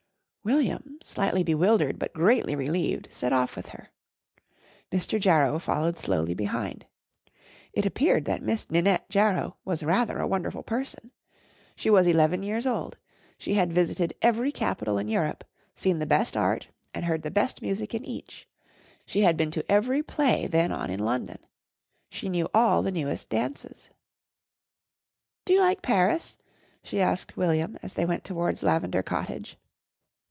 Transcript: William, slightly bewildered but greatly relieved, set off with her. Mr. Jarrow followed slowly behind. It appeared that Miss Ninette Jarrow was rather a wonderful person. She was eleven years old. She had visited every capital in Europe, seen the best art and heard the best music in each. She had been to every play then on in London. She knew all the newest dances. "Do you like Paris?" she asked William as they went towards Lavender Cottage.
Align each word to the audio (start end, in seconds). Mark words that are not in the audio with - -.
William, 0.43 0.97
slightly 1.03 1.43
bewildered 1.43 1.99
but 1.99 2.13
greatly 2.15 2.55
relieved, 2.55 3.07
set 3.13 3.31
off 3.31 3.55
with 3.55 3.67
her. 3.67 3.89
Mr. 4.91 5.19
Jarrow 5.19 5.59
followed 5.59 5.99
slowly 5.99 6.33
behind. 6.33 6.83
It 7.73 7.85
appeared 7.85 8.25
that 8.25 8.41
Miss 8.41 8.65
Ninette 8.71 9.07
Jarrow 9.07 9.57
was 9.63 9.83
rather 9.83 10.17
a 10.17 10.25
wonderful 10.25 10.63
person. 10.63 11.11
She 11.75 11.91
was 11.91 12.07
eleven 12.07 12.41
years 12.41 12.65
old. 12.65 12.97
She 13.37 13.53
had 13.53 13.71
visited 13.71 14.15
every 14.23 14.51
capital 14.51 14.97
in 14.97 15.07
Europe, 15.09 15.43
seen 15.75 15.99
the 15.99 16.07
best 16.07 16.35
art 16.35 16.69
and 16.91 17.05
heard 17.05 17.21
the 17.21 17.29
best 17.29 17.61
music 17.61 17.93
in 17.93 18.03
each. 18.03 18.49
She 19.05 19.21
had 19.21 19.37
been 19.37 19.51
to 19.51 19.71
every 19.71 20.01
play 20.01 20.47
then 20.47 20.71
on 20.71 20.89
in 20.89 21.01
London. 21.01 21.37
She 22.09 22.29
knew 22.29 22.49
all 22.51 22.81
the 22.81 22.91
newest 22.91 23.29
dances. 23.29 23.91
"Do 25.45 25.53
you 25.53 25.59
like 25.61 25.83
Paris?" 25.83 26.39
she 26.81 26.99
asked 26.99 27.37
William 27.37 27.77
as 27.83 27.93
they 27.93 28.07
went 28.07 28.23
towards 28.23 28.63
Lavender 28.63 29.03
Cottage. 29.03 29.57